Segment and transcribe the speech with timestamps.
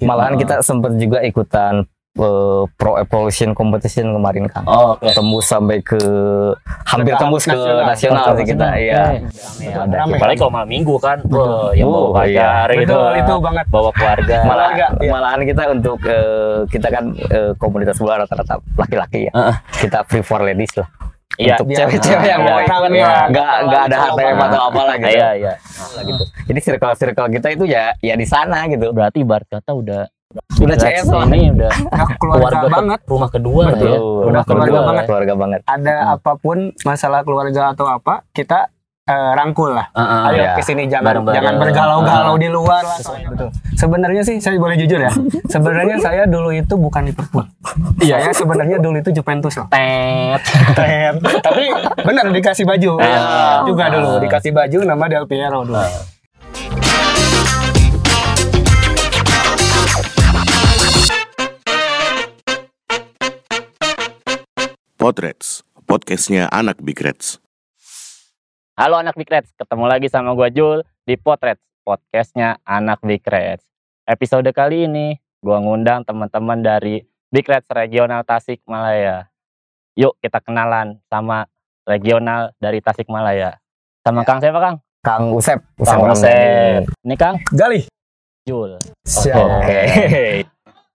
[0.00, 4.64] Malahan kita sempat juga ikutan eh, Pro Evolution Competition kemarin kan.
[4.64, 5.08] Oh, oke.
[5.10, 5.96] Tembus sampai ke
[6.84, 7.86] hampir Ke tembus ke nasional.
[7.86, 8.68] nasional sih kita.
[8.74, 9.02] Iya.
[9.72, 9.96] Rame.
[9.96, 10.18] Ada.
[10.18, 12.44] Apalagi kalau malam minggu kan, wah, yang bawa Oh, iya.
[12.44, 12.92] pacar gitu.
[12.92, 13.64] Betul, itu banget.
[13.70, 14.36] Bawa keluarga.
[14.44, 14.88] Malah, iya.
[15.08, 19.32] malahan kita untuk eh, kita kan eh, komunitas bola rata-rata laki-laki ya.
[19.32, 19.56] Heeh.
[19.80, 20.88] Kita free for ladies lah.
[21.34, 21.56] Iya.
[21.58, 25.10] Cewek-cewek yang mau ikut ya, nggak nggak ada HTM atau apa lah gitu.
[25.10, 25.52] Iya, iya.
[25.96, 26.24] Lah gitu.
[26.44, 28.92] Jadi circle-circle kita itu ya ya di sana gitu.
[28.92, 30.02] Berarti ibarat kata udah
[30.58, 31.28] Udah CS lah.
[31.28, 33.00] ini udah Nah, keluarga keluarga banget.
[33.04, 33.84] rumah kedua Betul.
[33.84, 33.98] ya.
[34.00, 35.04] Rumah keluarga banget.
[35.04, 35.60] Keluarga banget.
[35.66, 38.72] Ada apa pun masalah keluarga atau apa, kita
[39.12, 39.86] eh, rangkul lah.
[39.92, 40.20] Heeh.
[40.26, 40.52] Ayo Iya.
[40.56, 41.36] ke sini jangan Bareng-bareng.
[41.36, 42.98] jangan bergalau-galau di luar lah.
[43.28, 43.48] Betul.
[43.74, 45.12] Sebenarnya sih saya boleh jujur ya.
[45.46, 47.44] Sebenarnya saya dulu itu bukan Liverpool.
[48.00, 49.68] Iya, saya sebenarnya dulu itu Juventus loh.
[49.68, 50.40] Tet.
[50.72, 51.14] Keren.
[51.20, 51.62] Tapi
[52.00, 52.92] benar dikasih baju.
[52.98, 53.62] Ah.
[53.62, 55.82] juga dulu dikasih baju nama Del Piero dulu.
[64.96, 67.42] Potrets, podcastnya anak Big Reds.
[68.72, 73.60] Halo anak Big Reds, ketemu lagi sama gua Jul di Potret, podcastnya anak Big Reds.
[74.08, 75.12] Episode kali ini
[75.44, 79.28] gua ngundang teman-teman dari Big Reds Regional Tasikmalaya.
[79.92, 81.52] Yuk kita kenalan sama
[81.84, 83.60] regional dari Tasikmalaya.
[84.08, 84.80] Sama Kang siapa Kang?
[85.04, 85.60] Kang Usep.
[85.76, 86.16] Kang Ramdhani.
[86.16, 86.82] Usep.
[87.04, 87.80] Ini Kang Gali.
[88.48, 88.80] Jul.
[89.36, 89.80] Oke.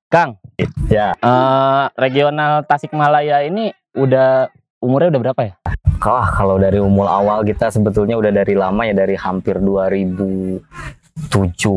[0.09, 0.41] Kang,
[0.89, 1.13] ya.
[1.13, 4.49] eh, regional Tasikmalaya ini udah
[4.81, 5.53] umurnya udah berapa ya?
[5.99, 10.61] Wah, kalau dari umur awal kita sebetulnya udah dari lama ya dari hampir 2007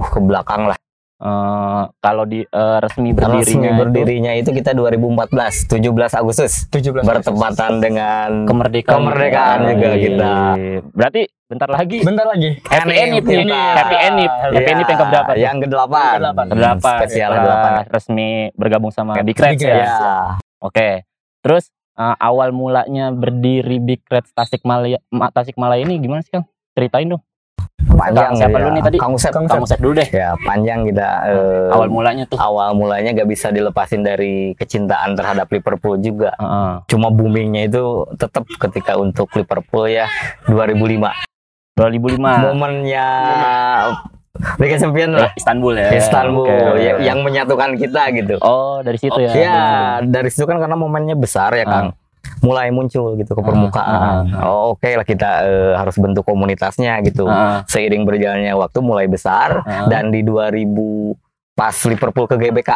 [0.07, 0.77] ke belakang lah.
[1.21, 7.05] Eh, kalau di eh, resmi berdirinya resmi itu berdirinya itu kita 2014, 17 Agustus 17
[7.05, 10.01] bertepatan dengan kemerdekaan Kemerdekaan juga Iya.
[10.01, 10.33] kita.
[10.97, 12.51] Berarti bentar lagi Bentar lagi.
[12.65, 13.37] Happy Enip nih.
[13.45, 13.61] kita.
[13.77, 14.31] Happy Enip.
[14.33, 15.31] Happy Enip yang keberapa?
[15.37, 15.93] Iya, Yang ke-8.
[16.17, 16.45] Ke-delapan.
[16.49, 16.97] Kedelapan.
[16.97, 17.93] Spesial Setelah ke-8.
[17.93, 19.53] resmi bergabung sama Big ya.
[19.77, 19.97] Ya.
[20.57, 21.05] Oke.
[21.45, 21.69] Terus
[22.01, 26.49] eh, awal mulanya berdiri Big Reds Tasikmalaya Ma- Tasikmalaya ini gimana sih Kang?
[26.73, 27.21] Ceritain dong.
[27.81, 28.61] Panjang Siapa ya.
[28.61, 28.97] dulu nih tadi?
[28.97, 29.33] Kang Usep.
[29.33, 30.09] Kang set dulu deh.
[30.11, 32.37] Ya, panjang kita eh, Awal mulanya tuh.
[32.37, 36.33] awal mulanya gak bisa dilepasin dari kecintaan terhadap Liverpool juga.
[36.37, 36.73] Heeh.
[36.87, 40.09] Cuma boomingnya itu tetap ketika untuk Liverpool ya
[40.47, 41.13] 2005.
[41.75, 42.21] 2005.
[42.21, 43.07] Momennya
[44.57, 45.23] Liga Champions lah.
[45.27, 45.89] Eh, Istanbul ya.
[45.93, 46.81] Istanbul Oke.
[46.81, 48.35] ya- yang menyatukan kita gitu.
[48.41, 49.33] Oh, dari situ ya.
[49.33, 49.61] Ya,
[50.01, 51.93] dari situ kan karena momennya besar ya, Kang.
[52.41, 54.25] Mulai muncul gitu ke Ah, permukaan.
[54.31, 57.25] ah, Oh, oke lah kita eh, harus bentuk komunitasnya gitu.
[57.25, 57.65] Heeh.
[57.67, 59.87] Seiring berjalannya waktu mulai besar Heeh.
[59.87, 61.17] dan di 2000
[61.53, 62.71] pas Liverpool ke GBK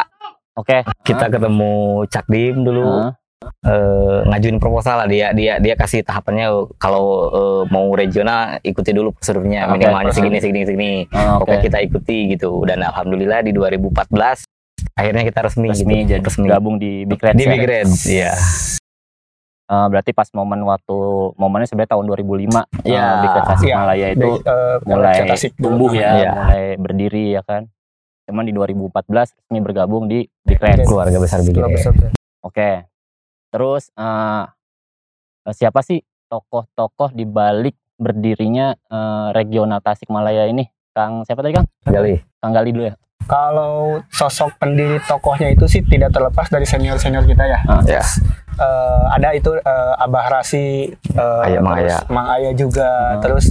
[0.55, 0.85] Oke.
[1.01, 1.73] kita ketemu
[2.05, 3.11] Cak Dim dulu Heeh.
[3.63, 9.09] eh, ngajuin proposal lah dia dia dia kasih tahapannya kalau eh, mau regional ikuti dulu
[9.11, 14.45] prosedurnya Oke, minimalnya segini segini segini Oh, oke kita ikuti gitu dan alhamdulillah di 2014
[14.93, 16.09] akhirnya kita resmi, resmi gitu.
[16.13, 17.49] jadi resmi gabung di Big Reds di ya.
[17.49, 18.33] Big Reds iya
[19.65, 20.93] Eh, berarti pas momen waktu
[21.41, 23.01] momennya sebenarnya tahun 2005 Iya.
[23.01, 25.17] eh, Big Reds Tasikmalaya itu Di, eh, mulai
[25.57, 26.31] tumbuh ya, Iya.
[26.37, 27.65] mulai berdiri ya kan.
[28.29, 30.85] Cuman di 2014 resmi bergabung di Big Reds.
[30.85, 32.13] keluarga besar Reds besar.
[32.45, 32.85] Oke.
[33.49, 34.43] Terus eh,
[35.49, 35.97] eh, siapa sih
[36.29, 40.69] tokoh-tokoh di balik berdirinya eh, regional Tasikmalaya ini?
[40.93, 41.65] Kang siapa tadi Kang?
[41.89, 42.93] Gali Kang Gali dulu ya.
[43.25, 43.75] Kalau
[44.07, 47.59] sosok pendiri tokohnya itu sih tidak terlepas dari senior-senior kita ya.
[47.65, 47.81] Ah.
[47.83, 48.01] ya
[48.55, 52.01] Eh, ada itu eh, Abah Rasi, eh, Ayah, Mang terus Ayah.
[52.07, 53.19] Mang Ayah juga, Hmm.
[53.19, 53.45] terus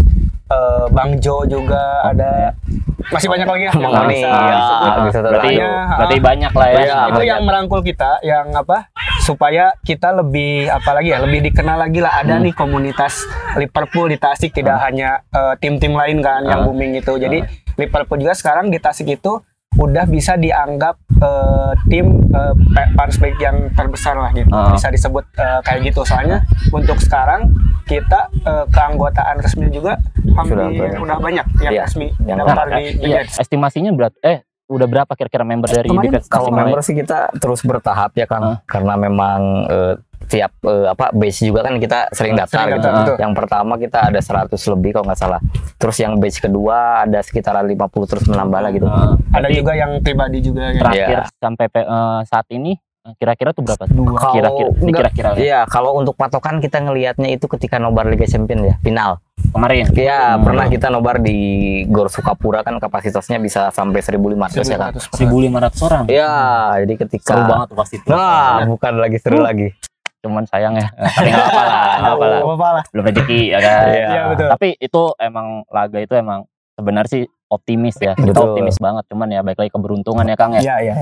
[0.46, 2.56] eh, Bang Jo juga ada.
[3.04, 3.70] Masih banyak lagi ya.
[3.70, 4.32] yang Mang Oni, ya,
[5.04, 6.72] bisa Berarti Makanya, berarti ah, banyak lah ya.
[6.74, 7.28] Iya, itu banyak.
[7.28, 8.88] yang merangkul kita yang apa
[9.20, 12.44] supaya kita lebih apa lagi ya lebih dikenal lagi lah ada Hmm.
[12.44, 16.72] nih komunitas Liverpool di Tasik tidak hanya eh, tim-tim lain kan yang Hmm.
[16.72, 19.36] booming itu jadi Liverpool juga sekarang di Tasik itu
[19.74, 24.46] udah bisa dianggap eh, tim eh, pa- fans base yang terbesar lah gitu.
[24.46, 24.70] Hmm.
[24.70, 26.02] bisa disebut eh, kayak gitu.
[26.02, 27.50] Soalnya untuk sekarang
[27.84, 29.98] kita eh, keanggotaan resmi juga
[30.32, 30.98] hampir banyak.
[30.98, 35.12] udah banyak yang Iya, resmi yang daftar di, di iya, estimasinya berat eh udah berapa
[35.12, 38.56] kira-kira member dari Kemarin kalau member sih kita terus bertahap ya Kang Hah?
[38.64, 39.94] karena memang eh,
[40.24, 42.88] tiap eh, apa base juga kan kita sering daftar Sering gitu.
[42.88, 43.16] daftar.
[43.20, 45.40] Yang pertama kita ada 100 lebih kalau nggak salah.
[45.76, 48.88] Terus yang batch kedua ada sekitaran 50 terus menambah lah gitu.
[48.88, 50.80] Eh, ada berarti juga yang pribadi juga ya.
[50.80, 51.36] terakhir Iya.
[51.36, 52.72] sampai eh, saat ini
[53.14, 53.84] kira-kira tuh berapa?
[53.86, 54.16] Dua.
[54.16, 55.36] Kalau Kira-kira, ini enggak- kira-kira ya.
[55.36, 59.20] Iya, kalau untuk patokan kita ngelihatnya itu ketika nobar Liga Champion ya, final.
[59.46, 59.86] kemarin.
[59.92, 60.42] Iya, Hmm.
[60.42, 61.38] pernah kita nobar di
[61.86, 64.90] Gor Sukapura kan kapasitasnya bisa sampai 1500 ya kan.
[64.90, 66.04] 1500 1500 orang.
[66.08, 66.32] Iya,
[66.80, 67.96] jadi ketika Seru banget tuh pasti.
[68.04, 69.68] Nah, bukan lagi seru lagi.
[70.18, 70.88] Cuman sayang ya.
[70.88, 72.14] Tapi nggak apa lah, nggak
[72.50, 72.84] apa lah.
[72.88, 73.84] Belum rezeki ya kan.
[73.86, 74.06] Iya.
[74.08, 74.48] Iya betul.
[74.48, 76.40] Tapi itu emang laga itu emang
[76.72, 78.12] sebenarnya sih optimis ya.
[78.16, 78.50] Kita Betul.
[78.50, 80.60] optimis banget, cuman ya baik lagi keberuntungan ya Kang ya.
[80.64, 80.94] Iya, iya.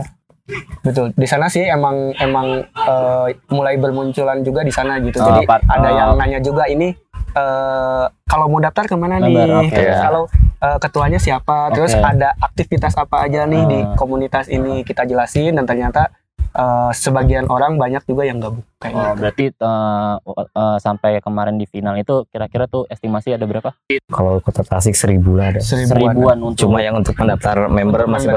[0.83, 1.15] Betul.
[1.15, 5.17] Di sana sih emang emang eh, mulai bermunculan juga di sana gitu.
[5.17, 5.61] Oh, Jadi Pak.
[5.65, 5.95] ada Oh.
[5.95, 6.91] yang nanya juga ini
[7.33, 9.33] eh kalau mau daftar ke mana nih?
[9.33, 9.73] Daftar, oke.
[9.73, 10.03] Terus Ya.
[10.03, 10.23] kalau
[10.61, 11.59] eh, ketuanya siapa?
[11.71, 12.05] Terus Oke.
[12.05, 13.95] ada aktivitas apa aja nih di Ah.
[13.95, 16.11] komunitas ini kita jelasin dan ternyata
[16.53, 19.19] eh, sebagian orang banyak juga yang gabung kayak Oh, gitu.
[19.19, 20.15] berarti eh,
[20.53, 23.73] eh, sampai kemarin di final itu kira-kira tuh estimasi ada berapa?
[24.07, 25.61] Kalau kota Tasik seribu lah ada.
[25.61, 26.13] Seribuan.
[26.13, 28.29] Seribuan untuk Cuma yang untuk mendaftar member masih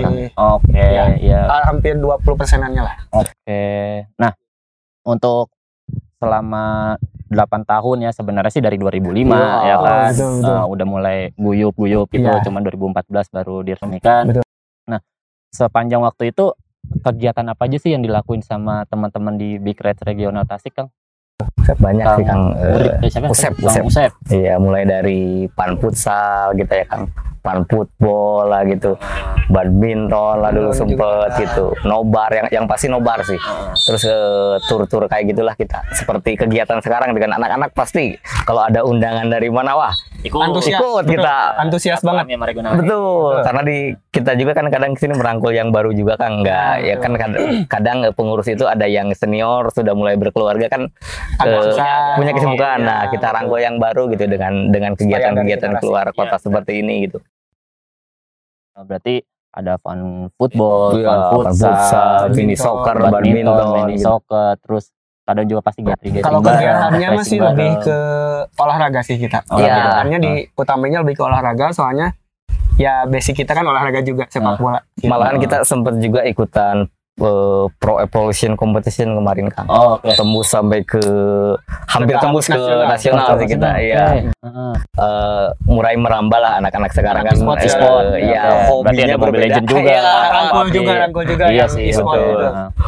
[0.00, 0.14] Kang.
[0.56, 1.04] Oke, Ya.
[1.16, 1.40] ya.
[1.46, 2.94] ah, hampir 20 persenannya lah.
[3.12, 3.62] Oke.
[4.14, 4.32] Nah,
[5.02, 5.50] untuk
[6.16, 6.96] selama
[7.28, 10.08] 8 tahun ya sebenarnya sih dari 2005 Wow, ya kan.
[10.12, 10.54] betul, betul.
[10.54, 12.40] Eh, udah mulai guyup-guyup gitu, Iya.
[12.40, 14.22] cuman 2014 baru diresmikan.
[14.30, 14.44] Betul.
[14.86, 15.00] Nah,
[15.50, 16.54] sepanjang waktu itu
[17.04, 20.88] kegiatan apa aja sih yang dilakuin sama teman-teman di Big Red Regional Tasik, Kang?
[21.64, 22.54] Banyak sih Kang.
[22.54, 23.26] Urip, eh, siapa?
[23.32, 23.84] Usep, Kang Usep.
[23.88, 24.12] Usep.
[24.30, 27.10] Iya, mulai dari pan futsal gitu ya Kang.
[27.44, 28.96] Pan football lah gitu.
[29.46, 31.36] Badminton lah dulu sempet juga.
[31.36, 31.66] gitu.
[31.82, 33.36] Nobar yang yang pasti nobar sih.
[33.80, 35.84] Terus eh, tur-tur kayak gitulah kita.
[35.90, 40.40] Seperti kegiatan sekarang dengan anak-anak pasti kalau ada undangan dari mana wah Ikut.
[40.40, 40.80] Antusias.
[40.80, 41.20] ikut Betul.
[41.20, 41.34] kita.
[41.58, 42.24] Antusias banget.
[42.26, 42.72] Sama regional.
[42.74, 46.80] Betul, karena di kita juga kan kadang ke sini merangkul yang baru juga kan enggak
[46.80, 50.88] Ya, ya kan kadang, kadang eh, pengurus itu ada yang senior sudah mulai berkeluarga kan
[51.36, 52.16] Agak eh, susah.
[52.16, 52.78] punya kesibukan.
[52.78, 53.36] Iya, nah, kita betul.
[53.36, 55.82] rangkul yang baru gitu dengan dengan kegiatan-kegiatan regenerasi.
[55.82, 57.18] keluar kota Iya, seperti ini gitu.
[58.74, 59.14] Berarti
[59.54, 64.04] ada fun football, Iya, fun fun futsal, futsal, mini soccer, badminton, badminton, mini gitu.
[64.04, 64.84] soccer, terus
[65.24, 67.98] kadang juga pasti gathering Kalau kegiatannya mah sih lebih ke
[68.54, 69.40] olahraga sih kita.
[69.46, 69.72] Olahraga.
[69.72, 72.12] Kegiatannya di utamanya lebih ke olahraga soalnya
[72.74, 74.58] ya basic kita kan olahraga juga sepak Ah.
[74.58, 74.80] bola.
[74.94, 75.06] Gitu.
[75.06, 79.66] Malahan kita sempat juga ikutan eh, pro evolution competition kemarin kan.
[79.66, 80.10] Oh, oke.
[80.10, 80.98] Tembus sampai ke
[81.86, 82.88] hampir Ke tembus ke nasional.
[82.88, 83.70] nasional sih kita.
[83.70, 83.82] Oke.
[83.84, 84.04] Iya.
[84.34, 84.74] Heeh.
[84.96, 88.04] eh, mulai merambah lah anak-anak sekarang kan E-sport, eh, e-sport.
[88.16, 88.42] ya.
[88.42, 89.44] Berarti hobinya ada Mobile berbeda.
[89.46, 89.80] Legend juga.
[89.84, 92.42] Iya, rangkul Tapi- juga, rangkul juga Iya yang sih, e-sport betul.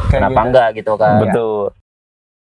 [0.07, 0.45] Kenapa gitu.
[0.45, 1.13] enggak gitu kan?
[1.19, 1.63] betul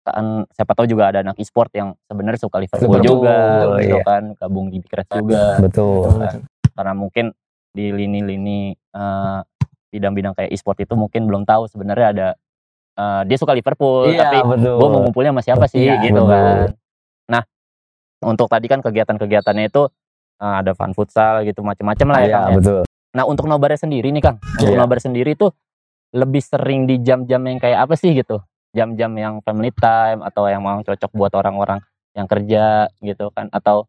[0.04, 3.36] Kan siapa tahu juga ada anak e-sport yang sebenarnya suka Liverpool Betul, juga
[3.76, 4.02] gitu iya.
[4.02, 5.58] kan, gabung di Big juga.
[5.58, 6.40] betul Betul, betul.
[6.70, 7.24] Karena mungkin
[7.68, 9.40] di lini-lini eh,
[9.96, 12.28] bidang-bidang kayak e-sport itu mungkin belum tahu sebenarnya ada
[12.96, 16.28] eh, dia suka Liverpool iya tapi gue mau ngumpulnya sama siapa sih Iya, gitu betul.
[16.28, 16.69] kan.
[17.26, 17.43] Nah,
[18.22, 19.82] untuk tadi kan kegiatan-kegiatannya itu
[20.38, 22.56] eh, ada fun futsal gitu macam-macam lah ya, Iya, Kang, ya.
[22.60, 22.82] betul
[23.16, 24.81] Nah, untuk nobarnya sendiri nih Kang, untuk Iya.
[24.84, 25.48] nobar sendiri tuh
[26.12, 28.44] lebih sering di jam-jam yang kayak apa sih gitu?
[28.76, 31.81] Jam-jam yang family time atau yang mau cocok buat orang-orang
[32.12, 33.88] yang kerja gitu kan atau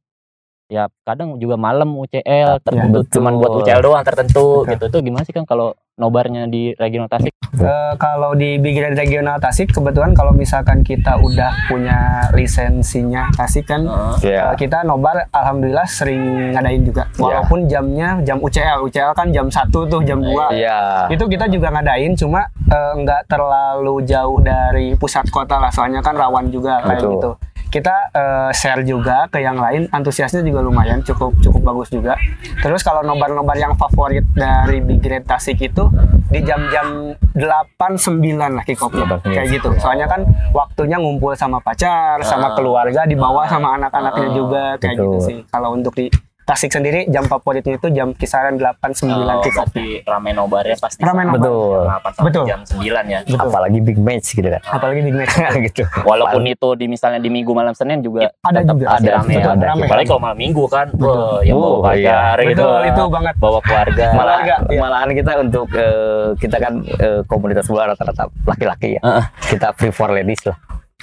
[0.68, 3.14] ya kadang juga malam UCL tertentu betul.
[3.16, 4.72] cuman buat UCL doang tertentu Betul.
[4.76, 4.86] gitu.
[4.92, 7.32] Tuh gimana sih Kang kalau nobarnya di regional Tasik?
[7.58, 13.88] Eh, kalau di Red Regional Tasik kebetulan kalau misalkan kita udah punya lisensinya Tasik kan
[14.20, 14.52] Iya.
[14.52, 17.08] eh, kita nobar alhamdulillah sering ngadain juga.
[17.16, 21.08] Walaupun jamnya jam UCL UCL kan jam 1 tuh jam 2 iya.
[21.08, 25.72] Itu kita juga ngadain cuma eh, nggak terlalu jauh dari pusat kota lah.
[25.72, 27.32] Soalnya kan rawan juga kayak gitu
[27.68, 29.88] kita eh, share juga ke yang lain.
[29.92, 32.16] Antusiasnya juga lumayan cukup cukup bagus juga.
[32.64, 35.88] Terus kalau nobar-nobar yang favorit dari Big Red Tasik itu
[36.28, 39.70] di jam-jam 8 9 lah kick off 8, kayak gitu.
[39.80, 45.38] Soalnya kan waktunya ngumpul sama pacar sama keluarga dibawa sama anak-anaknya juga kayak gitu sih.
[45.48, 46.12] Kalau untuk di
[46.48, 49.04] Tasik sendiri jam favoritnya itu jam kisaran 8 9
[49.44, 51.44] kick off berarti ramai nobarnya pasti Ramai sama nobar.
[51.44, 51.76] Betul.
[51.78, 52.46] jam 8 sampai Betul.
[52.48, 53.20] jam 9 ya.
[53.38, 55.36] apalagi big match gitu kan apalagi di match
[55.68, 58.90] gitu Walaupun itu di misalnya di Minggu malam Senin juga Ada tetap juga.
[58.94, 59.52] Ada, rame betul, ya.
[59.52, 59.66] ada.
[59.78, 61.98] Apalagi kalau malam Minggu kan, wah, yang bawa Oh, pacar
[62.40, 62.46] iya.
[62.46, 62.64] gitu.
[62.64, 64.06] betul itu banget Bawa keluarga.
[64.18, 64.56] malah iya.
[64.74, 69.24] malahan kita untuk eh, kita kan eh, komunitas bola rata-rata laki-laki ya Heeh.
[69.50, 70.56] kita free for ladies lah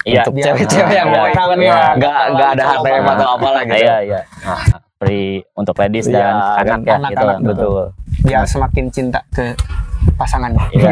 [0.03, 0.21] Iya.
[0.21, 1.31] untuk Biar- cewek-cewek yang Iya, mau iya.
[1.31, 1.77] ikut Iya.
[1.95, 4.19] nggak nggak ada HTM atau apa lah gitu Iya, iya.
[5.05, 7.47] Nah, free untuk ladies Iya, dan kan, anak ya anak-anak, gitu.
[7.47, 7.83] betul
[8.25, 9.53] biar semakin cinta ke
[10.17, 10.89] pasangannya Iya,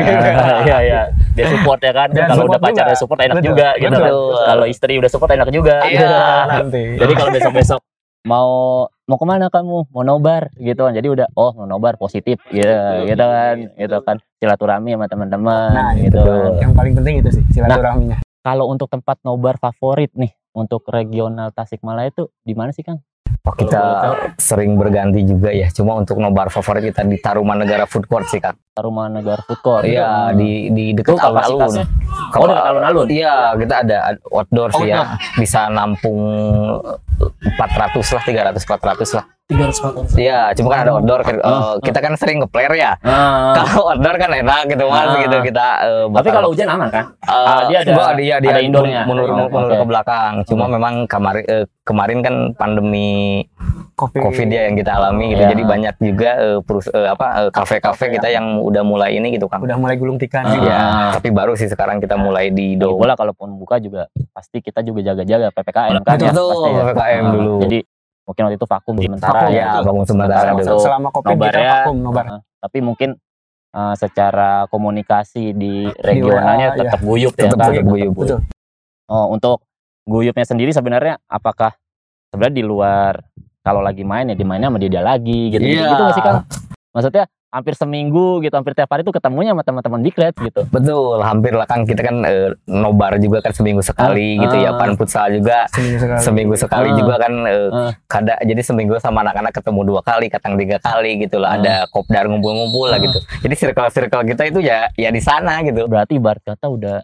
[0.62, 1.02] iya, iya.
[1.34, 2.10] Dia support ya kan.
[2.10, 4.06] Kalau udah pacarnya support enak Betul, juga gitu kan.
[4.06, 4.38] betul.
[4.44, 5.76] Kalau istri udah support enak juga.
[5.84, 6.14] Iya,
[6.48, 7.82] nanti Jadi kalau besok-besok
[8.24, 8.50] mau
[9.04, 9.90] mau ke mana kamu?
[9.90, 10.94] Mau nobar gitu kan.
[10.94, 12.70] Jadi udah oh mau nobar positif gitu,
[13.04, 13.56] gitu kan.
[13.74, 14.16] Gitu kan.
[14.38, 16.22] Silaturahmi sama teman-teman Nah, gitu.
[16.22, 16.50] betul.
[16.60, 22.10] yang paling penting itu sih silaturahminya Kalau untuk tempat nobar favorit nih untuk regional Tasikmalaya
[22.10, 23.00] itu di mana sih Kang?
[23.44, 23.84] Oh, kita
[24.40, 25.68] sering berganti juga ya.
[25.68, 29.62] Cuma untuk nobar favorit kita di Taruman Negara Food Court sih kak Rumah Negara Food
[29.62, 29.86] Court.
[29.86, 31.86] iya di di itu dekat alun-alun kapasitasnya.
[32.34, 33.08] Oh, dekat alun-alun.
[33.08, 35.14] Iya, kita ada outdoor sih ya.
[35.38, 36.18] Bisa nampung
[37.54, 42.16] 400 lah 300 400 lah 300 iya cuma kan ada outdoor kan, eh, kita kan
[42.16, 43.52] sering ke player ya Ah.
[43.54, 45.20] kalau outdoor kan enak gitu mas Ah.
[45.20, 47.06] gitu kita eh, Tapi kalau hujan aman kan?
[47.22, 49.04] Ah, dia ada- enggak, dia, dia ada indoornya.
[49.04, 53.44] ke belakang cuma memang kemarin eh, kemarin kan pandemi
[53.94, 54.20] Covid.
[54.24, 55.52] covid ya yang kita alami gitu Iya.
[55.54, 59.46] jadi banyak juga eh, perus- eh, apa eh, kafe-kafe kita yang udah mulai ini gitu
[59.46, 60.42] kan Udah mulai gulung tikar.
[60.42, 60.56] Ah.
[60.58, 60.80] ya
[61.14, 65.04] tapi baru sih sekarang kita mulai di do pula kalaupun buka juga pasti kita juga
[65.06, 66.32] jaga-jaga PPKM kan Betul, ya.
[66.32, 66.82] betul, pasti ya.
[66.84, 67.54] PPKM Ah, dulu.
[67.62, 67.80] Jadi
[68.24, 69.84] mungkin waktu itu vakum sementara Vakum, ya betul.
[69.86, 70.80] bangun sementara Sementara dulu.
[70.80, 71.72] Selama Covid kita Nobar ya.
[71.78, 72.26] vakum nobar.
[72.26, 73.10] Ah, tapi mungkin
[73.74, 77.70] eh, secara komunikasi di regionalnya WA, tetap guyup ya Tetap kan?
[77.70, 78.14] tetap guyup.
[78.14, 78.40] Betul.
[79.06, 79.58] Oh, untuk
[80.04, 81.76] guyupnya sendiri sebenarnya apakah
[82.30, 83.20] sebenarnya di luar
[83.60, 85.88] kalau lagi main ya dimainnya sama dia, dia lagi gitu gitu, Iya.
[85.90, 86.38] gitu nggak sih Kang?
[86.92, 90.62] Maksudnya hampir seminggu gitu, hampir tiap hari tuh ketemunya sama teman-teman Reds gitu.
[90.68, 94.70] betul hampir lah kan kita kan eh, nobar juga kan seminggu sekali Ah, gitu ya
[94.70, 94.76] ah.
[94.76, 96.20] pan futsal juga Seminggu sekali.
[96.20, 96.96] seminggu sekali Ah.
[96.96, 97.92] juga kan eh, Ah.
[98.06, 101.58] kada jadi seminggu sama anak-anak ketemu dua kali kadang tiga kali gitu lah Ah.
[101.58, 103.04] ada kopdar ngumpul-ngumpul lah Ah.
[103.04, 106.98] gitu jadi circle circle kita itu ya ya di sana gitu Berarti ibarat kata udah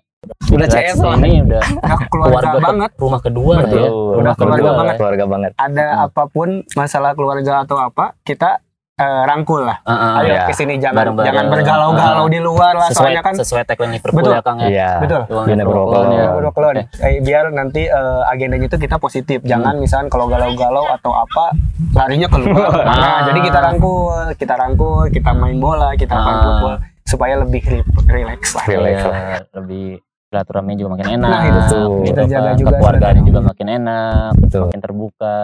[0.49, 1.61] udah CS lah ini udah
[2.11, 2.91] keluarga keluarga ke- banget.
[2.97, 3.79] rumah kedua lah Betul.
[3.79, 3.89] ya.
[4.19, 4.95] Udah keluarga banget.
[4.97, 6.03] keluarga banget Ada Hmm.
[6.05, 8.59] apa pun masalah keluarga atau apa, kita
[8.99, 9.79] eh, rangkul lah.
[9.81, 10.43] Ah, ah, Ayo ya.
[10.43, 11.27] ke sini jangan Bareng-bareng.
[11.27, 12.27] jangan bergalau-galau Ah.
[12.27, 14.33] di luar lah sesuai soalnya kan sesuai tagline Liverpool Betul.
[14.33, 14.67] ya Kang ya.
[14.67, 15.21] iya Betul.
[15.47, 16.01] Liverpool bro.
[16.05, 16.19] ya.
[16.19, 16.27] Ya.
[16.43, 16.81] Oke.
[16.99, 19.39] Eh, biar nanti eh, agendanya itu kita positif.
[19.41, 21.55] Jangan misalkan kalau galau-galau atau apa
[21.93, 22.69] larinya keluar.
[22.81, 22.93] Ah.
[22.93, 27.87] Nah, jadi kita rangkul, kita rangkul, kita main bola, kita main football supaya lebih ri-
[28.05, 28.65] relax lah.
[28.67, 29.41] Relax Iya, lah.
[29.55, 29.87] lebih
[30.29, 31.25] silaturahmi juga makin enak.
[31.27, 31.87] Nah, itu tuh.
[32.05, 32.55] gitu Terjaga kan.
[32.55, 33.27] juga Kekeluargaan silaturahmi.
[33.27, 35.37] juga makin enak, betul makin terbuka.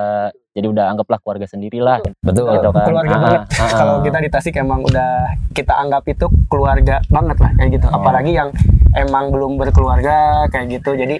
[0.55, 2.85] Jadi udah anggaplah keluarga sendirilah betul gitu kan.
[2.87, 3.41] Keluarga Ah, banget.
[3.43, 3.69] ah, ah.
[3.73, 5.11] Kalau kita di Tasik emang udah
[5.51, 7.85] kita anggap itu keluarga banget lah kayak gitu.
[7.85, 7.97] Oh.
[7.97, 8.49] Apalagi yang
[8.95, 10.15] emang belum berkeluarga
[10.47, 10.95] kayak gitu.
[10.95, 11.19] Jadi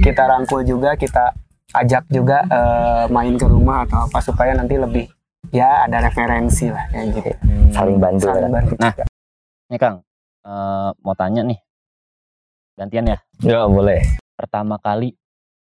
[0.00, 1.30] kita rangkul juga, kita
[1.72, 5.06] ajak juga eh, main ke rumah atau apa supaya nanti lebih
[5.48, 7.30] ya ada referensi lah kayak gitu.
[7.70, 8.74] saling bantu Saling bantu.
[8.76, 8.92] Nah.
[9.68, 9.96] Nih Kang,
[10.42, 11.60] eh, mau tanya nih.
[12.74, 13.18] Gantian ya.
[13.40, 14.00] ya boleh
[14.32, 15.12] Pertama kali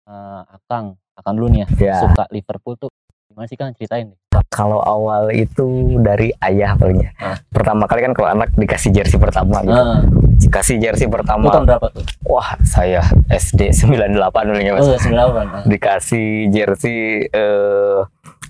[0.05, 2.91] eh, Akang, Akang dulu nih ya, ya suka Liverpool tuh
[3.27, 4.13] gimana sih Kang ceritain
[4.49, 5.67] kalau awal itu
[5.99, 7.37] dari ayah palingnya Ah.
[7.49, 10.01] pertama kali kan kalau anak dikasih jersey pertama gitu Ah,
[10.39, 12.05] dikasih jersey itu pertama tahun berapa tuh?
[12.25, 15.13] wah saya SD 98 dulu ya mas Oh, 98.
[15.45, 15.63] Ah.
[15.65, 17.99] dikasih jersey eh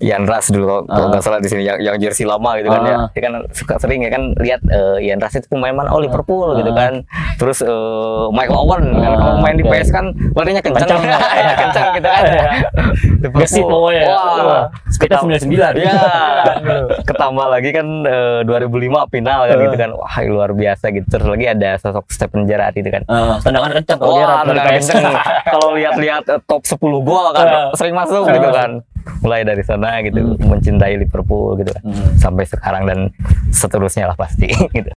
[0.00, 1.08] Ian Ras dulu kalau Ah.
[1.08, 2.94] nggak salah di sini yang, yang jersey lama gitu kan ya.
[2.94, 3.06] Ah.
[3.10, 6.54] Dia kan suka sering ya kan lihat eh, Ian Ras itu pemain mana oh Liverpool
[6.54, 6.76] gitu Ah.
[6.78, 6.92] kan.
[7.36, 9.64] Terus eh, Michael Owen kan Ah, kalau main di.
[9.64, 11.02] PS kan larinya kencang, Kencang,
[11.34, 12.24] ya, kencang gitu kan.
[13.36, 14.02] Gesit pokoknya.
[14.08, 14.64] Wah.
[14.88, 15.76] Speednya 99.
[15.78, 15.94] Ya,
[17.02, 18.70] ketambah lagi kan eh, 2005
[19.08, 19.90] final kan gitu kan.
[19.92, 21.06] Wah, luar biasa gitu.
[21.08, 23.02] Terus lagi ada sosok Stephen Gerrard itu kan.
[23.06, 24.14] Ah, tendangan kencang kalau
[24.44, 25.04] tendangan kenceng.
[25.44, 28.70] Kalau lihat-lihat top 10 gol kan sering masuk gitu kan.
[29.18, 31.82] Mulai dari sana gitu mencintai Liverpool gitu kan.
[31.84, 32.08] Hmm.
[32.16, 32.98] Sampai sekarang dan
[33.50, 34.90] seterusnya lah pasti gitu.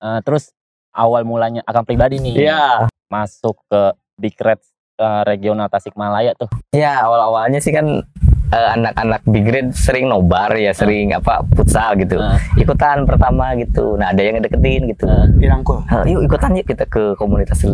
[0.00, 0.50] Eh, terus
[0.90, 2.88] awal mulanya Akang pribadi nih Iya.
[3.06, 4.64] masuk ke Big Reds
[4.96, 6.48] eh, regional Tasikmalaya tuh.
[6.72, 8.04] Ya, awal-awalnya sih kan
[8.50, 12.16] eh, anak-anak big grade sering nobar ya, sering apa futsal gitu.
[12.16, 12.36] Ah.
[12.54, 13.94] Ikutan pertama gitu.
[13.94, 15.04] Nah, ada yang ngedeketin gitu.
[15.04, 15.26] Ah.
[15.30, 15.82] Dirangkul.
[15.86, 17.70] "Eh, yuk ikutan yuk kita ke komunitas eh,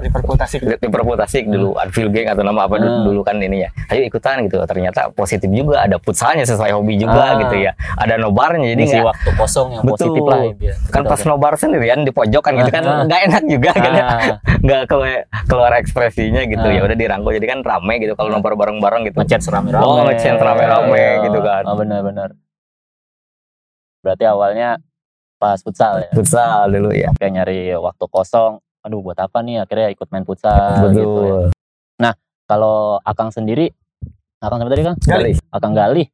[0.00, 0.60] Liverpool Tasik.
[0.64, 3.02] Liverpool Tasik dulu Anfield Gang atau nama apa Hmm.
[3.02, 7.34] dulu kan ini ya ayo ikutan gitu ternyata positif juga ada futsalnya sesuai hobi juga
[7.34, 7.38] Ah.
[7.38, 9.94] gitu ya ada nobarnya jadi Ngisi nggak waktu kosong yang Betul.
[9.96, 13.02] positif lah ya, kan pas nobar sendirian di pojokan gitu kan Ah.
[13.04, 14.04] nggak enak juga kan ya
[14.64, 16.72] nggak keluar, keluar ekspresinya gitu Ah.
[16.72, 19.84] ya udah dirangkul jadi kan rame gitu kalau nobar bareng-bareng gitu ngechat serame-rame.
[20.08, 21.62] Ngechat rame-rame gitu kan.
[21.64, 22.30] Oh, benar-benar.
[24.04, 24.76] Berarti awalnya
[25.40, 26.10] pas futsal ya.
[26.14, 28.60] futsal dulu ya Kayak nyari waktu kosong.
[28.84, 31.48] Aduh, buat apa nih akhirnya ikut main futsal gitu ya.
[31.48, 31.54] betul
[32.44, 33.72] Kalau Akang sendiri,
[34.36, 34.98] Akang siapa tadi Kang?
[35.00, 35.32] Gali.
[35.48, 36.04] Akang Gali.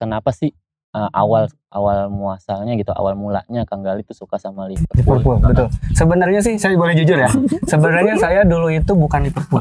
[0.00, 0.48] Kenapa sih
[0.96, 5.20] eh, awal awal muasalnya gitu, awal mulanya Kang Gali tuh suka sama Liverpool?
[5.20, 5.68] Liverpool, betul.
[5.92, 7.28] Sebenarnya sih saya boleh jujur ya.
[7.68, 9.60] Sebenarnya saya dulu itu bukan Liverpool.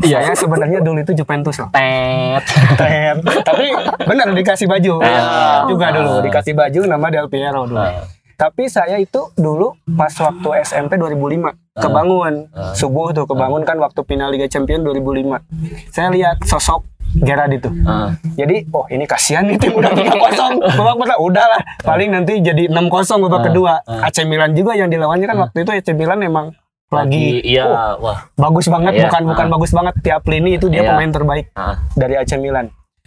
[0.00, 1.68] Saya sebenarnya dulu itu Juventus loh.
[1.76, 2.42] Tet.
[2.80, 3.20] Keren.
[3.44, 3.66] Tapi
[4.08, 5.04] benar dikasih baju.
[5.04, 5.68] Ah.
[5.68, 7.76] Juga dulu dikasih baju nama Del Piero dulu.
[7.76, 8.08] Ah.
[8.40, 14.32] Tapi saya itu dulu pas waktu SMP 2005 kebangun subuh tuh kebangun kan waktu final
[14.32, 15.92] Liga Champions 2005.
[15.92, 16.80] Saya lihat sosok
[17.12, 17.68] Gerard itu.
[17.82, 18.14] Ah.
[18.32, 22.86] Jadi oh ini kasihan nih tim udah 3-0 babak pertama udahlah paling nanti jadi 6-0
[23.20, 23.72] babak Ah, kedua.
[23.82, 24.06] ah.
[24.06, 26.54] AC Milan juga yang dilawannya kan waktu itu AC Milan emang
[26.88, 28.18] lagi iya, oh, wah.
[28.34, 29.52] bagus banget Iya, bukan bukan ah.
[29.52, 30.90] bagus banget tiap lini itu dia Iya.
[30.92, 31.78] pemain terbaik Ah.
[31.92, 32.66] dari AC Milan.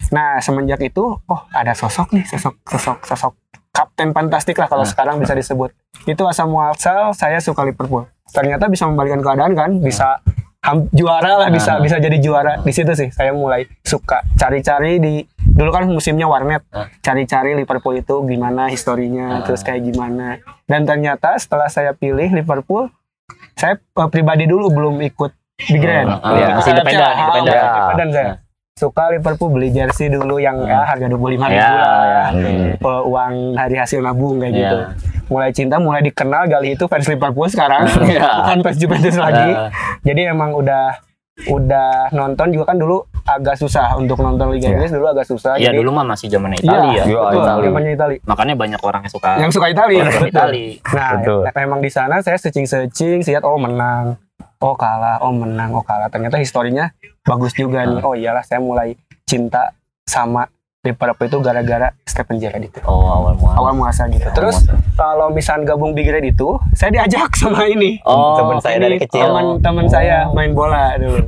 [0.09, 3.33] Nah, semenjak itu oh ada sosok nih, sosok sosok sosok
[3.69, 4.87] kapten fantastik lah kalau Ah.
[4.87, 5.71] sekarang bisa disebut.
[6.03, 8.03] Itu asal muasal saya suka Liverpool.
[8.25, 10.19] Ternyata bisa membalikan keadaan kan, bisa
[10.89, 11.77] juara lah bisa Ah.
[11.77, 16.63] bisa jadi juara di situ sih saya mulai suka cari-cari di dulu kan musimnya warnet
[16.69, 16.87] Ah.
[16.97, 19.43] cari-cari Liverpool itu gimana historinya Ah.
[19.43, 22.87] terus kayak gimana dan ternyata setelah saya pilih Liverpool
[23.53, 27.03] saya eh, pribadi dulu belum ikut Big Red Ah, ah, Belum ya, masih independen.
[27.03, 27.53] Ah, independen.
[27.53, 27.63] Ya.
[28.09, 28.31] saya
[28.73, 30.65] suka Liverpool beli jersey dulu yang Hmm.
[30.65, 32.23] ya harga 25 ribu Ya, lah ya.
[32.33, 33.05] Hmm.
[33.05, 34.59] Uang dari hasil nabung kayak Iya.
[34.59, 34.77] gitu
[35.25, 38.27] mulai cinta mulai dikenal gali itu fans Liverpool sekarang Iya.
[38.39, 39.49] bukan fans Juventus lagi
[40.03, 40.99] jadi emang udah
[41.43, 44.77] udah nonton juga kan dulu agak susah untuk nonton Liga Iya.
[44.77, 47.03] Inggris dulu agak susah Iya jadi dulu mah masih zaman Iya, Italia ya.
[47.03, 47.63] Iya, betul, Itali.
[47.65, 48.15] zamannya Itali.
[48.21, 50.29] Makanya banyak orang yang suka Yang suka Itali, orang betul.
[50.29, 50.65] Itali.
[50.93, 51.41] Nah, Betul.
[51.49, 54.05] nah, emang di sana saya searching-searching, lihat oh menang,
[54.61, 56.05] oh kalah, oh menang, oh kalah.
[56.05, 56.93] Ternyata historinya
[57.25, 57.97] bagus juga nih.
[57.97, 58.05] Ah.
[58.05, 58.93] Oh iyalah, saya mulai
[59.25, 59.73] cinta
[60.05, 60.45] sama
[60.83, 62.83] Liverpool itu gara-gara Stephen Gerrard itu.
[62.83, 63.55] Oh, awal mual.
[63.55, 63.71] Awal
[64.11, 64.27] gitu.
[64.27, 64.67] Awal Terus
[64.99, 68.03] kalau misal gabung Big Red itu, saya diajak sama ini.
[68.03, 69.31] Oh, temen saya dari kecil.
[69.31, 71.23] Teman-teman saya main bola dulu.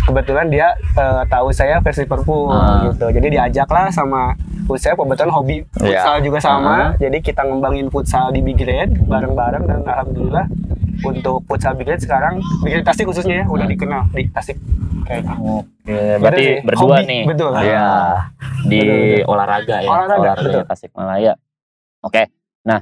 [0.00, 2.88] Kebetulan dia eh, tahu saya fans Liverpool Ah.
[2.88, 3.04] gitu.
[3.12, 4.32] Jadi diajak lah sama
[4.80, 6.00] saya kebetulan hobi Iya.
[6.00, 6.72] futsal juga sama.
[6.72, 6.88] Ah.
[6.96, 10.48] Jadi kita ngembangin futsal di Big Red bareng-bareng dan alhamdulillah
[11.02, 14.56] untuk futsal Big Red sekarang Big Red Tasik khususnya ya udah dikenal di Tasik
[15.02, 15.64] kayak gitu.
[15.64, 16.56] Oke, berarti sih.
[16.62, 17.22] berdua Hobi, nih.
[17.26, 17.50] betul.
[17.50, 17.86] Ah, Iya.
[18.62, 19.24] Di Betul, betul.
[19.26, 19.88] olahraga ya.
[19.88, 20.62] Olahraga, betul.
[20.64, 21.32] Tasikmalaya.
[22.00, 22.22] Oke.
[22.62, 22.80] Nah,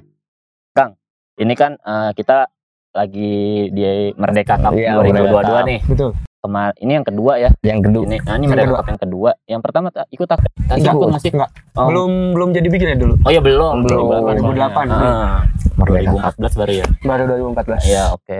[0.71, 0.91] Kang,
[1.37, 2.51] ini kan eh, kita
[2.91, 3.33] lagi
[3.71, 3.83] di
[4.13, 5.65] Merdeka Cup Iya, 2022 Merdeka Cup.
[5.65, 5.81] nih.
[5.87, 6.11] Betul.
[6.49, 7.53] Kemar ini yang kedua ya.
[7.61, 8.03] Yang kedua.
[8.09, 8.73] Ini, nah, ini.
[8.73, 9.31] Cup yang kedua.
[9.45, 10.41] Yang pertama ta- ikut tak?
[10.73, 11.31] Enggak, ikut masih?
[11.37, 11.51] enggak.
[11.77, 11.87] Oh.
[11.93, 13.21] Belum belum jadi Big Red dulu.
[13.21, 13.85] Oh ya belum.
[13.85, 14.09] Belum.
[14.33, 14.89] 2008.
[14.89, 15.45] Ah,
[15.77, 16.87] Merdeka 2014 baru ya.
[17.05, 17.85] Baru 2014.
[17.85, 18.39] Iya, oke.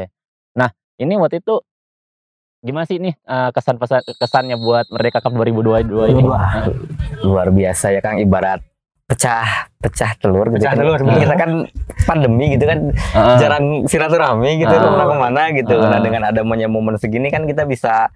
[0.57, 1.61] Nah, ini waktu itu
[2.65, 6.25] gimana sih nih eh, kesan pesan kesannya buat Merdeka Cup 2022 ini?
[6.25, 6.33] 2022.
[6.33, 6.65] Ah,
[7.29, 8.65] luar biasa ya Kang ibarat
[9.09, 10.79] pecah pecah telur gitu Pecah kan.
[10.79, 11.51] telur, kita kan
[12.05, 12.79] pandemi gitu kan
[13.17, 14.79] ah, jarang silaturahmi gitu Ah.
[14.79, 15.89] ke mana-kemana gitu Ah.
[15.89, 18.13] nah dengan adanya momen segini kan kita bisa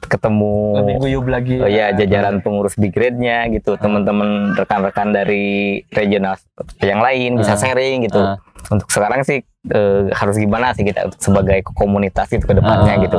[0.00, 1.60] ketemu Lebih guyup lagi.
[1.60, 6.40] Oh iya, jajaran pengurus big grade-nya gitu, teman-teman rekan-rekan dari regional
[6.80, 7.60] yang lain bisa Ah.
[7.60, 8.16] sharing gitu.
[8.16, 8.40] Ah.
[8.70, 13.18] Untuk sekarang sih eh, harus gimana sih kita sebagai komunitas itu ke depannya ah, gitu.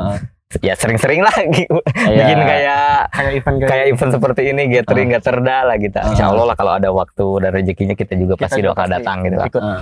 [0.53, 1.77] Ah, Ya sering-sering lah gitu.
[2.12, 2.17] Iya.
[2.17, 5.96] bikin kayak kayak event kayak, kayak event seperti ini gathering gak terda lah gitu.
[5.96, 6.10] Ah.
[6.10, 8.96] Insya Allah lah kalau ada waktu dan rezekinya kita juga Kita pasti juga bakal pasti
[8.98, 9.36] datang gitu.
[9.39, 9.62] Ikut.
[9.62, 9.81] ah.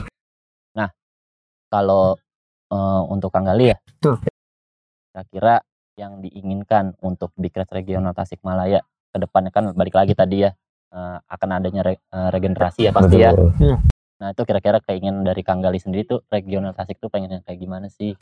[0.78, 0.90] Nah,
[1.68, 2.04] kalau
[2.70, 4.16] eh, untuk Kang Gali ya, Betul.
[5.10, 5.56] kira-kira
[5.96, 8.80] yang diinginkan untuk Big Red Regional Tasikmalaya
[9.10, 10.54] ke depannya kan balik lagi tadi ya
[10.90, 13.34] eh, akan adanya re- eh, regenerasi ya pasti ya.
[13.34, 13.78] Betul.
[14.20, 17.56] Nah itu kira-kira keinginan dari Kang Gali sendiri tuh regional Tasik tuh pengen yang kayak
[17.56, 18.20] gimana sih?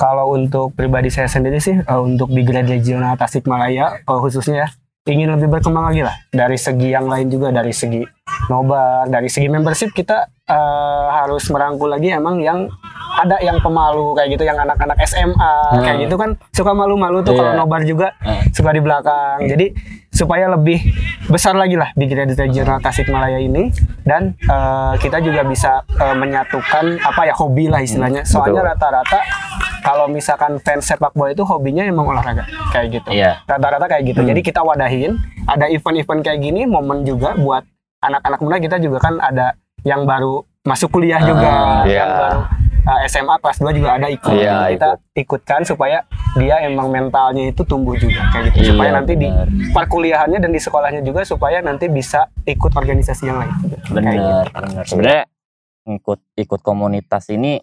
[0.00, 4.68] Kalau untuk pribadi saya sendiri sih, eh, untuk Red Regional Tasikmalaya eh, khususnya ya,
[5.12, 6.16] ingin lebih berkembang lagi lah.
[6.32, 8.00] Dari segi yang lain juga, dari segi
[8.48, 12.72] nobar, dari segi membership kita eh, harus merangkul lagi emang yang
[13.22, 17.52] ada yang pemalu kayak gitu, yang anak-anak SMA kayak gitu kan suka malu-malu tuh kalau
[17.52, 17.58] Iya.
[17.58, 18.42] nobar juga Hmm.
[18.50, 19.46] suka di belakang.
[19.46, 19.66] Jadi
[20.10, 20.82] supaya lebih
[21.26, 23.70] besar lagi lah Big Red Regional Tasikmalaya ini
[24.02, 28.26] dan eh, kita juga bisa eh, menyatukan apa ya hobi lah istilahnya.
[28.26, 28.70] Soalnya betul.
[28.76, 29.20] rata-rata
[29.82, 33.08] kalau misalkan fans sepak bola itu hobinya emang olahraga kayak gitu.
[33.10, 33.42] Iya.
[33.44, 34.20] Rata-rata kayak gitu.
[34.22, 34.28] Hmm.
[34.30, 35.14] Jadi kita wadahin
[35.46, 37.62] ada event-event kayak gini momen juga buat
[37.98, 42.06] anak-anak muda kita juga kan ada yang baru masuk kuliah juga, iya.
[42.06, 42.40] yang baru
[42.82, 44.32] uh, SMA kelas 2 juga ada ikut.
[44.32, 46.02] Iya, kita ikutkan supaya
[46.34, 48.72] dia emang mentalnya itu tumbuh juga kayak gitu.
[48.72, 49.46] supaya Iya, nanti di benar.
[49.72, 53.52] perkuliahannya dan di sekolahnya juga supaya nanti bisa ikut organisasi yang lain.
[53.52, 53.92] Kayak gitu.
[53.92, 54.84] Bener, bener.
[54.84, 55.22] Sebenarnya
[55.84, 57.58] ikut ikut komunitas ini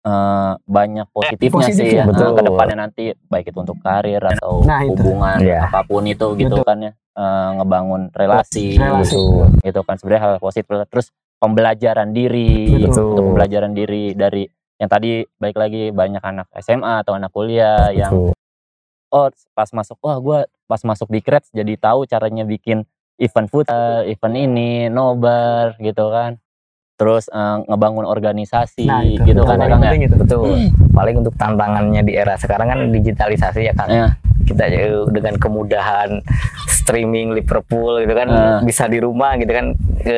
[0.00, 2.04] eh, banyak positifnya Positif sih ya, ya.
[2.04, 2.28] betul.
[2.32, 4.92] Ke depannya nanti baik itu untuk karir atau Nah, itu.
[4.94, 5.64] hubungan Iya.
[5.64, 6.62] apa pun itu gitu Betul.
[6.62, 6.92] kan ya.
[7.14, 9.14] Eh, ngebangun relasi, Relasi.
[9.14, 9.48] gitu.
[9.62, 11.08] gitu kan sebenarnya hal positif terus
[11.38, 12.90] pembelajaran diri Betul.
[12.90, 14.44] untuk pembelajaran diri dari
[14.76, 18.34] yang tadi baik lagi banyak anak SMA atau anak kuliah yang Betul.
[19.10, 22.82] oh pas masuk wah gue pas masuk di Krets jadi tahu caranya bikin
[23.14, 26.34] event futsal, event ini, nobar gitu kan.
[26.94, 29.22] Terus eh, ngebangun organisasi Nah, itu.
[29.22, 30.06] gitu Itu kan ya Kang ya.
[30.06, 30.14] itu.
[30.18, 30.70] Betul.
[30.90, 33.90] Paling untuk tantangannya di era sekarang kan digitalisasi ya Kang.
[33.90, 34.08] Iya.
[34.44, 36.20] Kita eh, dengan kemudahan
[36.66, 38.60] streaming Liverpool gitu kan Ah.
[38.60, 39.72] bisa di rumah gitu kan.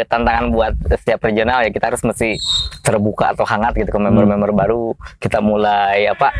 [0.05, 2.37] Tantangan buat setiap regional ya kita harus mesti
[2.81, 4.93] terbuka atau hangat gitu ke member-member baru.
[5.17, 6.35] Kita mulai apa?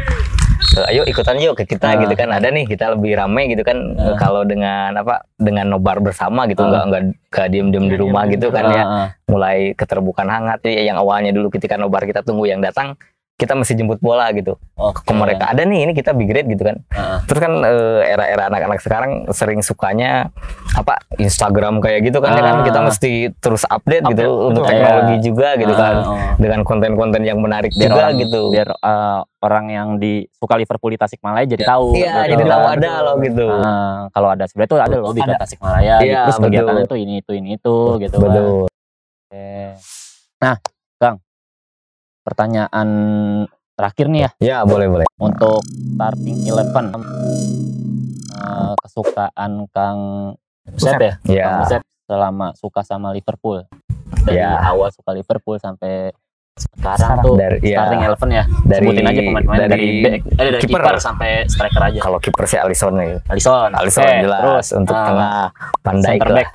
[0.89, 2.01] ayo ikutan yuk ke kita Ah.
[2.01, 3.77] gitu kan ada nih kita lebih rame gitu kan.
[3.95, 6.69] Eh, kalau dengan apa dengan nobar bersama gitu Ah.
[6.69, 8.85] nggak nggak nggak diem diem di Nggak rumah diem-diem gitu kan Ah, ya
[9.27, 12.97] mulai keterbukaan hangat ya yang awalnya dulu ketika nobar kita tunggu yang datang
[13.37, 15.05] kita mesti jemput bola gitu Oke.
[15.05, 17.19] ke mereka ada nih ini kita big grade gitu kan Heeh.
[17.29, 20.33] terus kan eh, era-era anak-anak sekarang sering sukanya
[20.73, 22.65] apa Instagram kayak gitu kan ya kan Ah.
[22.65, 24.73] kita mesti terus update, gitu Update, untuk betul.
[24.73, 26.17] teknologi juga gitu Ah, kan oh.
[26.37, 30.91] dengan konten-konten yang menarik biar juga orang, gitu biar eh, orang yang di suka Liverpool
[30.91, 32.33] di Tasikmalaya jadi tahu iya gitu.
[32.33, 32.75] jadi tahu Betul.
[32.75, 35.21] ada loh gitu Ah, kalau ada sebenarnya tuh ada loh di.
[35.21, 38.25] Tasikmalaya Iya, terus kegiatan itu ini itu ini itu gitu kan.
[38.25, 38.49] betul
[39.27, 39.49] Oke.
[40.39, 40.57] Nah,
[40.97, 41.17] Kang,
[42.27, 42.89] pertanyaan
[43.79, 44.31] terakhir nih ya.
[44.43, 45.07] Ya boleh boleh.
[45.17, 45.63] Untuk
[45.95, 46.91] starting eleven.
[48.35, 50.01] Eh, kesukaan Kang
[50.67, 51.13] Usep ya?
[51.25, 51.45] ya.
[51.47, 53.63] Kang Usep selama suka sama Liverpool.
[54.27, 54.59] Dari Ya.
[54.59, 56.11] awal suka Liverpool sampai
[56.57, 60.21] sekarang, Sekarang tuh dari ya starting eleven ya dari sebutin aja pemain-pemain dari, dari back,
[60.25, 60.81] eh, dari kiper.
[60.81, 64.95] kiper sampai striker aja kalau kiper sih Alisson nih Alisson Alisson oke, jelas terus untuk
[64.95, 65.41] ah, tengah
[65.85, 66.49] Pandai center lah back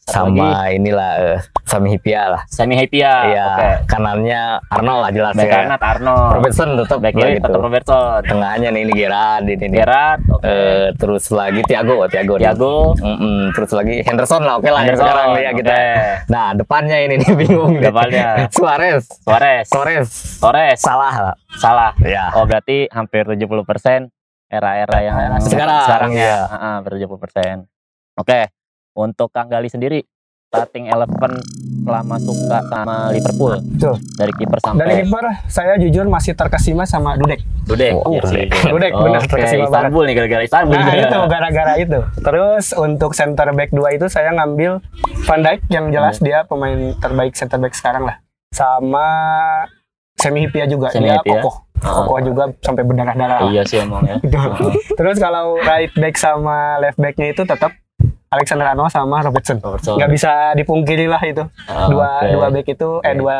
[0.00, 5.10] satu sama lagi inilah eh, Sami Hipia lah Semi Hipia Iya, oke kanannya Arnold lah
[5.12, 5.54] jelas back ya.
[5.60, 7.46] kanan Arnold Robertson tetap back lah kiri gitu.
[7.46, 9.68] tetap Robertson Tengahnya nih ini Gerard ini nih.
[9.76, 12.34] Gerrard oke Eh, terus lagi Thiago, Thiago.
[12.36, 15.72] Thiago Mm-mm, terus lagi Henderson lah, oke lah yang Henderson, sekarang ya kita.
[15.72, 15.84] oke.
[16.28, 17.72] Nah, depannya ini nih bingung.
[17.80, 18.26] Depannya.
[18.48, 21.36] Suarez, Suarez Torres, Torres salah lah.
[21.54, 22.32] salah Ya.
[22.32, 24.10] oh berarti hampir 70%
[24.46, 26.36] era-era yang Sekarang, sekarang ya
[26.78, 27.66] hampir 70%
[28.14, 28.40] oke
[28.94, 30.06] untuk Kang Gali sendiri
[30.46, 31.42] starting eleven
[31.82, 33.98] selama suka sama Liverpool Betul.
[34.14, 37.42] dari kiper Dari sampai kiper saya jujur masih terkesima sama Dudek.
[37.66, 38.46] Dudek Oh, Iya sih.
[38.62, 39.90] Dudek, bener, Oke, terkesima banget.
[39.90, 41.98] Istanbul nih gara-gara Istanbul Nah itu gara-gara itu.
[42.16, 44.78] Terus untuk center back 2 itu saya ngambil
[45.26, 46.24] Van Dijk yang jelas Hmm.
[46.24, 48.16] dia pemain terbaik center back sekarang lah.
[48.54, 49.06] Sama
[50.14, 51.42] Semi Hipia juga Semi dia Hipia.
[51.42, 51.54] kokoh.
[51.76, 52.00] Ah.
[52.00, 53.38] Kokoh juga sampai berdarah-darah.
[53.40, 53.50] lah.
[53.50, 54.38] iya sih emang ya Gitu.
[54.94, 57.74] Terus kalau right back sama left backnya itu tetap
[58.30, 59.58] Alexander Arnold sama Robertson.
[59.60, 61.44] Nggak bisa dipungkiri lah itu.
[61.66, 62.30] Ah, Dua oke.
[62.30, 63.36] dua back itu eh dua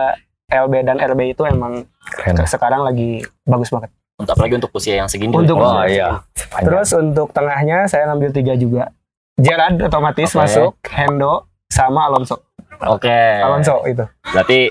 [0.46, 2.44] LB dan RB itu emang Keren.
[2.44, 3.90] sekarang lagi bagus banget.
[4.14, 6.22] untuk apalagi untuk usia yang segini Untuk Oh iya.
[6.60, 8.94] Terus untuk tengahnya saya ngambil tiga juga.
[9.34, 10.38] Gerard otomatis Oke.
[10.38, 12.38] masuk, Hendo sama Alonso.
[12.86, 14.04] Oke Alonso itu.
[14.24, 14.70] berarti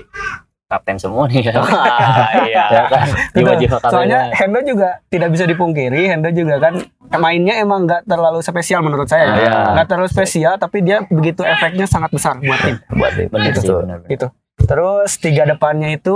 [0.64, 2.64] kapten semua nih ya Ah, iya.
[2.74, 3.06] ya kan
[3.84, 6.74] Soalnya Hendo juga tidak bisa dipungkiri, Hendo juga kan
[7.14, 9.28] mainnya emang nggak terlalu spesial menurut saya.
[9.28, 9.34] ya.
[9.38, 9.50] Iya.
[9.72, 12.76] Nggak terlalu spesial, tapi dia begitu efeknya sangat besar buat tim.
[12.98, 13.26] Buat dia.
[13.28, 13.80] bener sih Betul.
[13.86, 14.10] bener, bener.
[14.10, 14.26] Itu.
[14.56, 16.14] Terus tiga depannya itu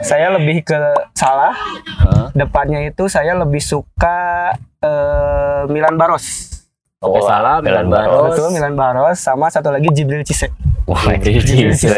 [0.00, 0.80] saya lebih ke
[1.14, 1.54] salah.
[2.02, 2.28] Hah?
[2.34, 6.50] Depannya itu saya lebih suka eh, Milan Baros.
[6.98, 10.48] Oke Oh, salah Milan Milan Baros Betul Milan Baros sama satu lagi Jibril Cisse.
[10.84, 11.96] Wah, Jibril Cisse.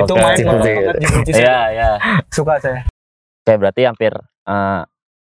[0.00, 0.20] Itu Oke.
[0.20, 0.96] main banget.
[1.28, 1.88] Iya, iya.
[2.28, 2.82] Suka saya.
[3.40, 4.12] Oke, berarti hampir
[4.44, 4.80] eh,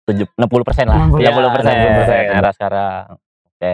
[0.06, 1.18] tujuh enam puluh persen lah, 60%.
[1.18, 1.90] tiga puluh persen Ya,
[2.30, 2.38] 60%.
[2.38, 3.04] era sekarang.
[3.50, 3.72] Oke,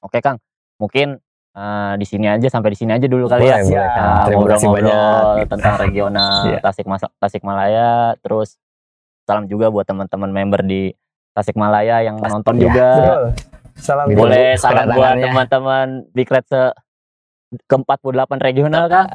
[0.00, 0.36] oke Kang,
[0.76, 1.08] mungkin
[1.52, 3.56] eh, di sini aja sampai di sini aja dulu kali ya.
[3.56, 3.86] Boleh, boleh, Siap.
[3.88, 4.02] Kang.
[4.02, 4.90] Nah, Terima kasih banyak.
[4.90, 6.58] ngobrol-ngobrol tentang regional Iya.
[6.60, 8.48] Tasik Tasikmalaya, terus
[9.22, 10.90] salam juga buat teman-teman member di
[11.30, 12.88] Tasikmalaya yang nonton Iya, juga.
[12.92, 13.22] Betul.
[13.72, 14.04] Salam.
[14.10, 15.24] Boleh salam buat kedatangannya.
[15.24, 16.62] teman-teman Big Red se
[17.58, 18.02] ke 48
[18.40, 19.08] regional Kang.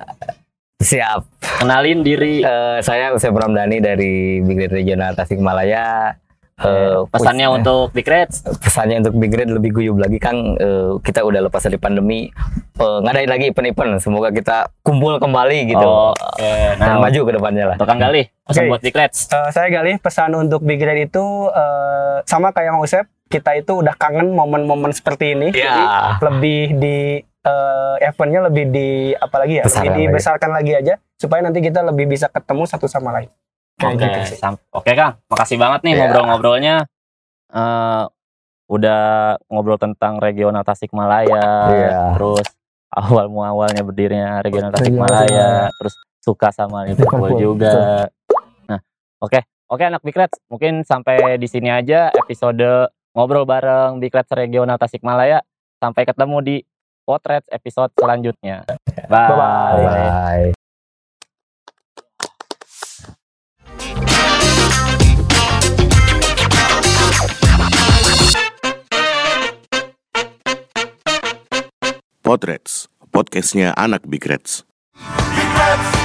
[0.77, 1.21] Siap.
[1.57, 2.39] Kenalin diri.
[2.39, 6.13] Eh, saya Usep Ramdhani dari Big Red Regional Tasikmalaya.
[6.55, 8.33] Eh, Pesannya pus- untuk Big Red.
[8.57, 10.53] pesannya untuk Big Red lebih guyup lagi Kang.
[10.55, 12.29] Eh, kita udah lepas dari pandemi.
[12.73, 13.97] Eh, ngadain lagi event-event.
[13.97, 15.89] Semoga kita kumpul kembali gitu.
[16.07, 16.53] Oke.
[16.75, 17.75] Dan Nah, maju ke depannya lah.
[17.75, 18.69] untuk Kang Gali, pesan Oke.
[18.69, 19.11] buat Big Red.
[19.13, 23.73] Eh, saya Galih pesan untuk Big Red itu eh, sama kayak Mang Usep, kita itu
[23.75, 25.49] udah kangen momen-momen seperti ini.
[25.51, 25.61] Ya.
[25.63, 25.83] Jadi
[26.23, 26.97] lebih di
[27.47, 30.07] eh, eventnya lebih di apalagi ya, Besarkan lebih lagi.
[30.11, 33.31] dibesarkan lagi aja supaya nanti kita lebih bisa ketemu satu sama lain.
[33.77, 34.37] Oke, gitu sih.
[34.37, 35.97] sam- oke Kang, makasih banget nih Ya.
[36.03, 36.75] ngobrol-ngobrolnya.
[37.47, 38.03] Eh,
[38.67, 39.01] udah
[39.47, 41.99] ngobrol tentang regional Tasikmalaya, Iya.
[42.13, 42.43] terus
[42.89, 48.11] awal muawalnya berdirinya regional Regional Tasikmalaya, terus suka sama Liverpool juga.
[48.65, 48.79] Nah,
[49.19, 54.29] oke, oke anak Big Reds, mungkin sampai di sini aja episode ngobrol bareng Big Reds
[54.31, 55.39] regional Tasikmalaya.
[55.77, 56.55] Sampai ketemu di
[57.07, 58.67] Potret episode selanjutnya.
[59.07, 59.31] Bye.
[59.31, 59.79] Bye-bye.
[59.79, 60.51] Bye.
[72.19, 74.67] Potrets, podcastnya anak Big Reds.
[75.31, 75.96] Big Reds,